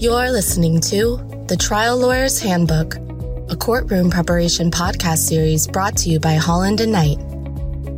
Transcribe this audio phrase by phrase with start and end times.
[0.00, 1.16] You're listening to
[1.48, 2.94] The Trial Lawyer's Handbook,
[3.50, 7.18] a courtroom preparation podcast series brought to you by Holland and Knight.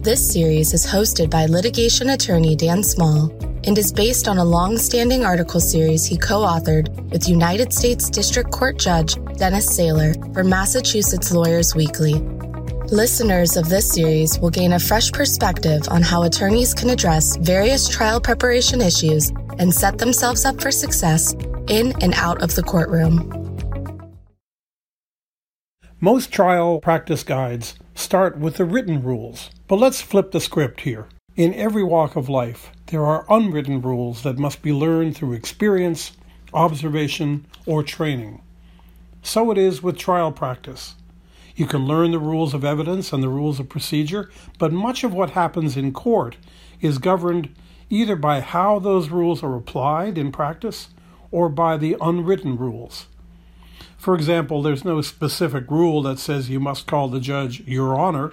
[0.02, 3.30] This series is hosted by litigation attorney Dan Small
[3.64, 8.08] and is based on a long standing article series he co authored with United States
[8.08, 12.14] District Court Judge Dennis Saylor for Massachusetts Lawyers Weekly.
[12.88, 17.86] Listeners of this series will gain a fresh perspective on how attorneys can address various
[17.86, 21.34] trial preparation issues and set themselves up for success
[21.70, 23.30] in and out of the courtroom.
[26.00, 31.06] Most trial practice guides start with the written rules, but let's flip the script here.
[31.36, 36.12] In every walk of life, there are unwritten rules that must be learned through experience,
[36.52, 38.42] observation, or training.
[39.22, 40.96] So it is with trial practice.
[41.54, 45.12] You can learn the rules of evidence and the rules of procedure, but much of
[45.12, 46.36] what happens in court
[46.80, 47.54] is governed
[47.90, 50.88] either by how those rules are applied in practice
[51.30, 53.06] or by the unwritten rules.
[53.96, 58.32] For example, there's no specific rule that says you must call the judge Your Honor,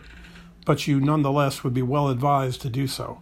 [0.65, 3.19] but you nonetheless would be well advised to do so.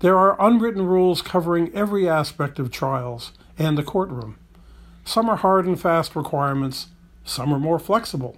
[0.00, 4.38] There are unwritten rules covering every aspect of trials and the courtroom.
[5.04, 6.88] Some are hard and fast requirements,
[7.24, 8.36] some are more flexible.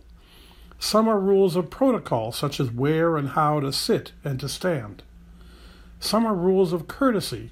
[0.81, 5.03] Some are rules of protocol, such as where and how to sit and to stand.
[6.00, 7.50] Some are rules of courtesy,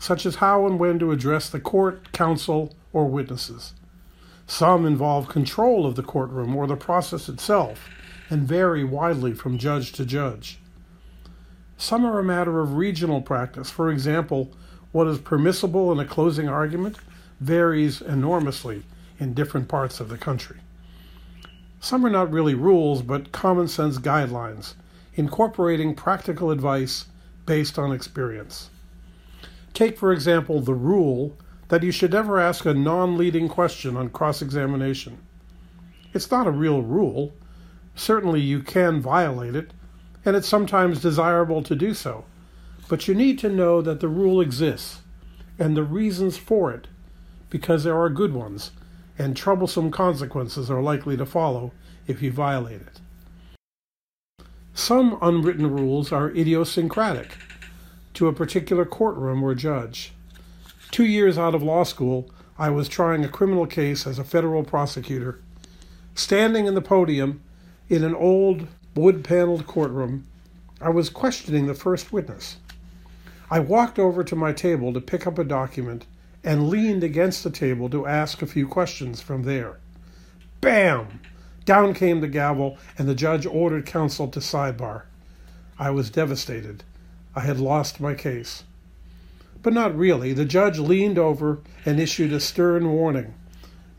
[0.00, 3.74] such as how and when to address the court, counsel, or witnesses.
[4.46, 7.88] Some involve control of the courtroom or the process itself
[8.30, 10.58] and vary widely from judge to judge.
[11.76, 13.70] Some are a matter of regional practice.
[13.70, 14.50] For example,
[14.90, 16.96] what is permissible in a closing argument
[17.38, 18.82] varies enormously
[19.18, 20.60] in different parts of the country.
[21.78, 24.74] Some are not really rules, but common sense guidelines,
[25.14, 27.04] incorporating practical advice
[27.44, 28.70] based on experience.
[29.80, 34.10] Take, for example, the rule that you should never ask a non leading question on
[34.10, 35.16] cross examination.
[36.12, 37.32] It's not a real rule.
[37.94, 39.72] Certainly, you can violate it,
[40.22, 42.26] and it's sometimes desirable to do so.
[42.90, 45.00] But you need to know that the rule exists
[45.58, 46.86] and the reasons for it,
[47.48, 48.72] because there are good ones,
[49.18, 51.72] and troublesome consequences are likely to follow
[52.06, 53.00] if you violate it.
[54.74, 57.38] Some unwritten rules are idiosyncratic
[58.20, 60.12] to a particular courtroom or judge.
[60.90, 64.62] Two years out of law school, I was trying a criminal case as a federal
[64.62, 65.40] prosecutor.
[66.14, 67.40] Standing in the podium
[67.88, 70.26] in an old wood paneled courtroom,
[70.82, 72.58] I was questioning the first witness.
[73.50, 76.04] I walked over to my table to pick up a document
[76.44, 79.78] and leaned against the table to ask a few questions from there.
[80.60, 81.20] Bam!
[81.64, 85.04] Down came the gavel, and the judge ordered counsel to sidebar.
[85.78, 86.84] I was devastated.
[87.34, 88.64] I had lost my case.
[89.62, 90.32] But not really.
[90.32, 93.34] The judge leaned over and issued a stern warning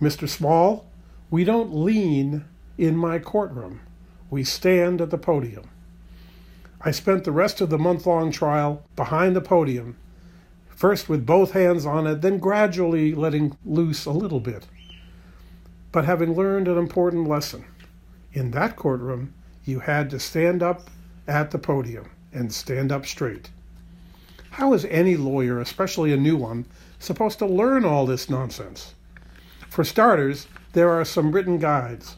[0.01, 0.27] Mr.
[0.27, 0.87] Small,
[1.29, 2.43] we don't lean
[2.77, 3.81] in my courtroom.
[4.31, 5.69] We stand at the podium.
[6.81, 9.97] I spent the rest of the month long trial behind the podium,
[10.69, 14.65] first with both hands on it, then gradually letting loose a little bit.
[15.91, 17.65] But having learned an important lesson,
[18.33, 20.89] in that courtroom, you had to stand up
[21.27, 23.49] at the podium and stand up straight.
[24.51, 26.65] How is any lawyer, especially a new one,
[26.99, 28.93] supposed to learn all this nonsense?
[29.69, 32.17] For starters, there are some written guides.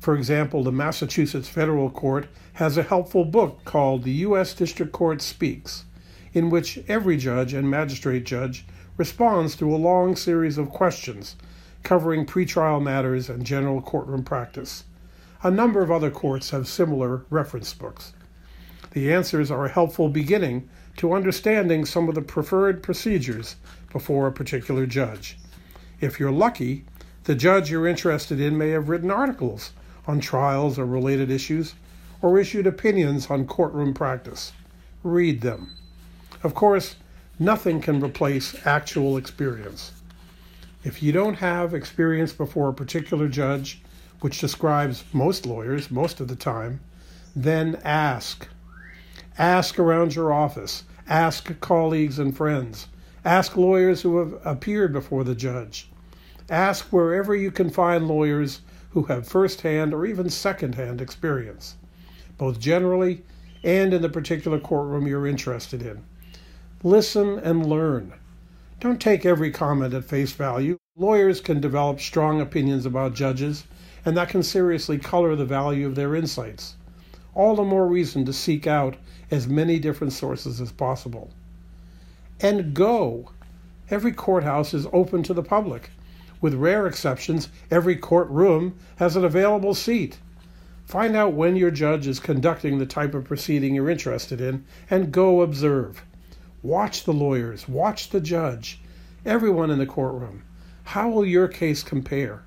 [0.00, 4.54] For example, the Massachusetts Federal Court has a helpful book called The U.S.
[4.54, 5.84] District Court Speaks,
[6.32, 8.64] in which every judge and magistrate judge
[8.96, 11.36] responds to a long series of questions
[11.82, 14.84] covering pretrial matters and general courtroom practice.
[15.42, 18.12] A number of other courts have similar reference books.
[18.92, 23.56] The answers are a helpful beginning to understanding some of the preferred procedures
[23.90, 25.38] before a particular judge.
[26.00, 26.84] If you're lucky,
[27.24, 29.72] the judge you're interested in may have written articles
[30.06, 31.74] on trials or related issues,
[32.20, 34.52] or issued opinions on courtroom practice.
[35.02, 35.70] Read them.
[36.42, 36.96] Of course,
[37.38, 39.92] nothing can replace actual experience.
[40.84, 43.80] If you don't have experience before a particular judge,
[44.20, 46.80] which describes most lawyers most of the time,
[47.34, 48.48] then ask.
[49.38, 50.84] Ask around your office.
[51.08, 52.88] Ask colleagues and friends.
[53.24, 55.88] Ask lawyers who have appeared before the judge.
[56.50, 61.76] Ask wherever you can find lawyers who have first hand or even second hand experience,
[62.36, 63.22] both generally
[63.64, 66.02] and in the particular courtroom you're interested in.
[66.82, 68.12] Listen and learn.
[68.80, 70.76] Don't take every comment at face value.
[70.96, 73.64] Lawyers can develop strong opinions about judges,
[74.04, 76.74] and that can seriously color the value of their insights.
[77.34, 78.96] All the more reason to seek out
[79.30, 81.30] as many different sources as possible.
[82.40, 83.30] And go
[83.90, 85.90] every courthouse is open to the public.
[86.40, 90.18] With rare exceptions, every courtroom has an available seat.
[90.86, 95.12] Find out when your judge is conducting the type of proceeding you're interested in and
[95.12, 96.04] go observe.
[96.62, 98.80] Watch the lawyers, watch the judge,
[99.24, 100.42] everyone in the courtroom.
[100.84, 102.42] How will your case compare?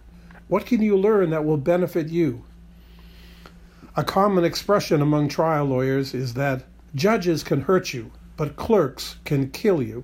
[0.47, 2.43] What can you learn that will benefit you?
[3.97, 6.65] A common expression among trial lawyers is that
[6.95, 10.03] judges can hurt you, but clerks can kill you.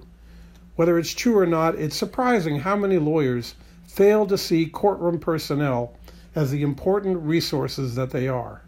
[0.78, 3.56] Whether it's true or not, it's surprising how many lawyers
[3.86, 5.94] fail to see courtroom personnel
[6.34, 8.62] as the important resources that they are.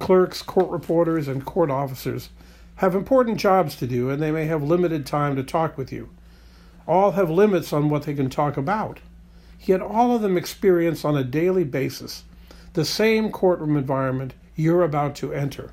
[0.00, 2.28] Clerks, court reporters, and court officers
[2.76, 6.08] have important jobs to do, and they may have limited time to talk with you.
[6.88, 8.98] All have limits on what they can talk about.
[9.60, 12.24] Yet all of them experience on a daily basis
[12.74, 15.72] the same courtroom environment you're about to enter.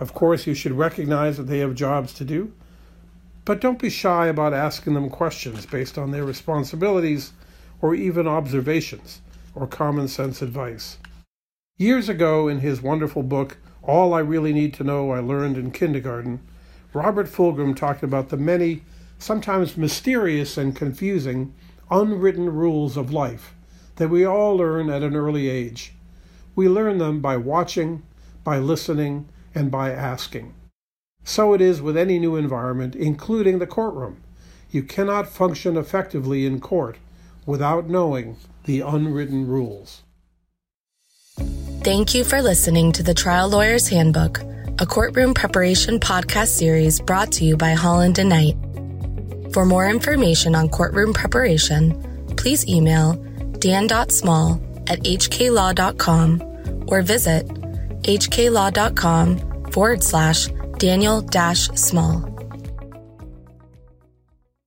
[0.00, 2.52] Of course, you should recognize that they have jobs to do,
[3.44, 7.32] but don't be shy about asking them questions based on their responsibilities
[7.80, 9.20] or even observations
[9.54, 10.98] or common sense advice.
[11.76, 15.70] Years ago, in his wonderful book, All I Really Need to Know I Learned in
[15.70, 16.40] Kindergarten,
[16.92, 18.82] Robert Fulghum talked about the many,
[19.18, 21.54] sometimes mysterious and confusing,
[21.88, 23.54] unwritten rules of life
[23.96, 25.92] that we all learn at an early age.
[26.54, 28.02] We learn them by watching,
[28.44, 30.54] by listening, and by asking.
[31.24, 34.22] So it is with any new environment, including the courtroom.
[34.70, 36.96] You cannot function effectively in court
[37.46, 40.02] without knowing the unwritten rules.
[41.82, 44.40] Thank you for listening to the Trial Lawyer's Handbook,
[44.78, 48.56] a courtroom preparation podcast series brought to you by Holland and Knight.
[49.52, 53.14] For more information on courtroom preparation, please email
[53.58, 56.42] dan.small at hklaw.com
[56.88, 57.46] or visit
[58.02, 60.48] hklaw.com forward slash
[60.78, 61.22] Daniel
[61.74, 62.29] Small.